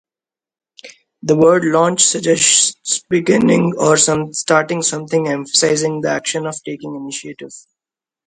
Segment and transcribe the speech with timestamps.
[1.21, 7.51] The word "launch" suggests beginning or starting something, emphasizing the action of taking initiative.